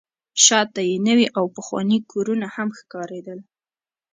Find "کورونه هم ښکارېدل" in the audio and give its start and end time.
2.11-3.39